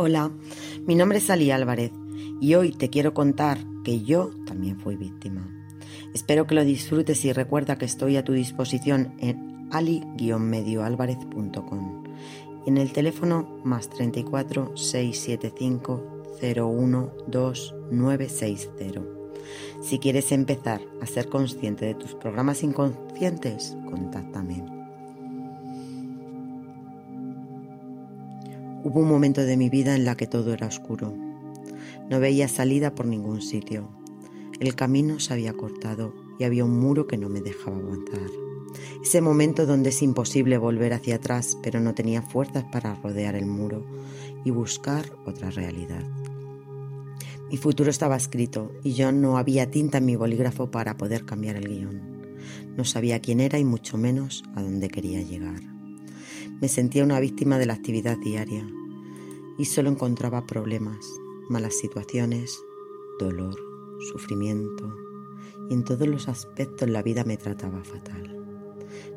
[0.00, 0.30] Hola,
[0.86, 1.90] mi nombre es Ali Álvarez
[2.40, 5.52] y hoy te quiero contar que yo también fui víctima.
[6.14, 12.04] Espero que lo disfrutes y recuerda que estoy a tu disposición en ali-medioalvarez.com
[12.64, 19.02] en el teléfono más 34 675 01 2960.
[19.82, 24.77] Si quieres empezar a ser consciente de tus programas inconscientes, contáctame.
[28.88, 31.14] Hubo un momento de mi vida en la que todo era oscuro.
[32.08, 33.90] No veía salida por ningún sitio.
[34.60, 38.30] El camino se había cortado y había un muro que no me dejaba avanzar.
[39.02, 43.44] Ese momento donde es imposible volver hacia atrás, pero no tenía fuerzas para rodear el
[43.44, 43.84] muro
[44.42, 46.04] y buscar otra realidad.
[47.50, 51.56] Mi futuro estaba escrito y yo no había tinta en mi bolígrafo para poder cambiar
[51.56, 52.00] el guion.
[52.74, 55.60] No sabía quién era y mucho menos a dónde quería llegar.
[56.62, 58.66] Me sentía una víctima de la actividad diaria
[59.58, 61.04] y solo encontraba problemas,
[61.48, 62.64] malas situaciones,
[63.18, 63.56] dolor,
[64.12, 64.94] sufrimiento
[65.68, 68.36] y en todos los aspectos la vida me trataba fatal.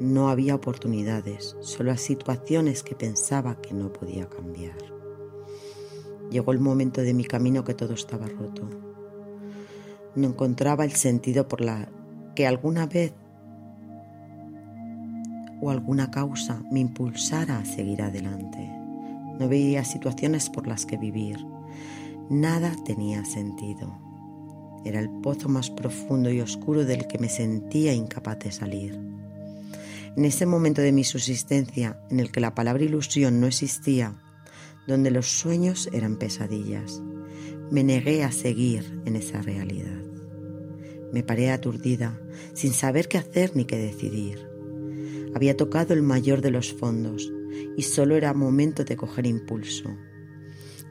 [0.00, 4.78] No había oportunidades, solo situaciones que pensaba que no podía cambiar.
[6.30, 8.68] Llegó el momento de mi camino que todo estaba roto.
[10.16, 11.88] No encontraba el sentido por la
[12.34, 13.12] que alguna vez
[15.60, 18.81] o alguna causa me impulsara a seguir adelante.
[19.38, 21.38] No veía situaciones por las que vivir.
[22.30, 23.98] Nada tenía sentido.
[24.84, 28.94] Era el pozo más profundo y oscuro del que me sentía incapaz de salir.
[30.16, 34.14] En ese momento de mi subsistencia, en el que la palabra ilusión no existía,
[34.86, 37.00] donde los sueños eran pesadillas,
[37.70, 40.02] me negué a seguir en esa realidad.
[41.12, 42.18] Me paré aturdida,
[42.54, 44.46] sin saber qué hacer ni qué decidir.
[45.34, 47.32] Había tocado el mayor de los fondos
[47.76, 49.96] y solo era momento de coger impulso.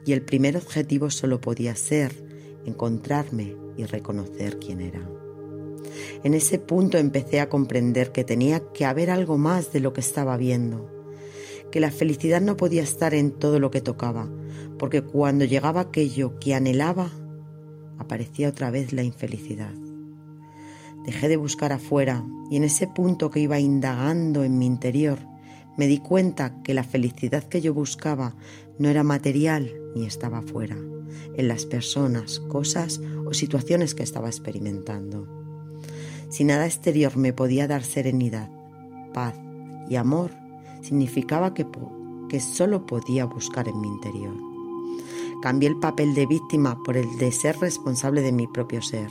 [0.04, 2.12] Y el primer objetivo solo podía ser
[2.64, 5.08] encontrarme y reconocer quién era.
[6.24, 10.00] En ese punto empecé a comprender que tenía que haber algo más de lo que
[10.00, 10.90] estaba viendo,
[11.70, 14.28] que la felicidad no podía estar en todo lo que tocaba,
[14.78, 17.10] porque cuando llegaba aquello que anhelaba,
[17.98, 19.72] aparecía otra vez la infelicidad.
[21.04, 25.18] Dejé de buscar afuera y en ese punto que iba indagando en mi interior,
[25.76, 28.34] me di cuenta que la felicidad que yo buscaba
[28.78, 30.76] no era material ni estaba afuera,
[31.36, 35.26] en las personas, cosas o situaciones que estaba experimentando.
[36.30, 38.50] Si nada exterior me podía dar serenidad,
[39.12, 39.34] paz
[39.88, 40.30] y amor,
[40.80, 41.66] significaba que,
[42.28, 44.34] que solo podía buscar en mi interior.
[45.42, 49.10] Cambié el papel de víctima por el de ser responsable de mi propio ser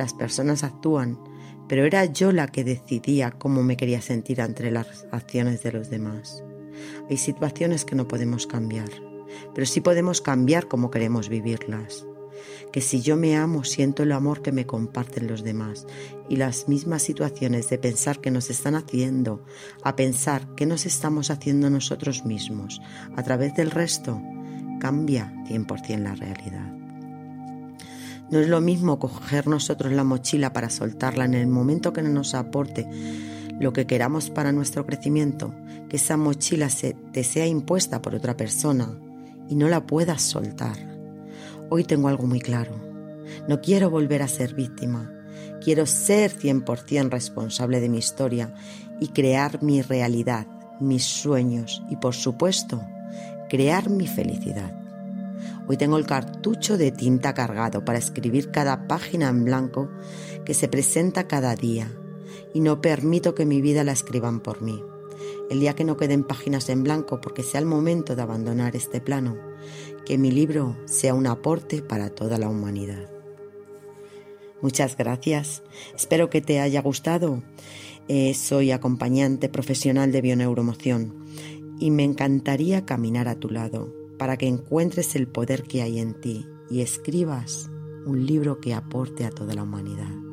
[0.00, 1.18] las personas actúan,
[1.70, 5.88] pero era yo la que decidía cómo me quería sentir ante las acciones de los
[5.88, 6.42] demás.
[7.08, 8.90] Hay situaciones que no podemos cambiar,
[9.54, 12.04] pero sí podemos cambiar cómo queremos vivirlas.
[12.72, 15.86] Que si yo me amo, siento el amor que me comparten los demás
[16.28, 19.44] y las mismas situaciones de pensar que nos están haciendo,
[19.84, 22.80] a pensar que nos estamos haciendo nosotros mismos
[23.14, 24.20] a través del resto,
[24.80, 26.79] cambia 100% la realidad.
[28.30, 32.10] No es lo mismo coger nosotros la mochila para soltarla en el momento que no
[32.10, 32.88] nos aporte
[33.58, 35.52] lo que queramos para nuestro crecimiento,
[35.88, 38.96] que esa mochila se, te sea impuesta por otra persona
[39.48, 40.76] y no la puedas soltar.
[41.68, 42.72] Hoy tengo algo muy claro.
[43.48, 45.12] No quiero volver a ser víctima.
[45.62, 48.54] Quiero ser 100% responsable de mi historia
[49.00, 50.46] y crear mi realidad,
[50.80, 52.80] mis sueños y, por supuesto,
[53.48, 54.79] crear mi felicidad.
[55.70, 59.88] Hoy tengo el cartucho de tinta cargado para escribir cada página en blanco
[60.44, 61.96] que se presenta cada día
[62.52, 64.82] y no permito que mi vida la escriban por mí.
[65.48, 69.00] El día que no queden páginas en blanco porque sea el momento de abandonar este
[69.00, 69.36] plano,
[70.04, 73.08] que mi libro sea un aporte para toda la humanidad.
[74.62, 75.62] Muchas gracias.
[75.94, 77.44] Espero que te haya gustado.
[78.08, 81.26] Eh, soy acompañante profesional de bioneuromoción
[81.78, 86.12] y me encantaría caminar a tu lado para que encuentres el poder que hay en
[86.12, 87.70] ti y escribas
[88.04, 90.29] un libro que aporte a toda la humanidad.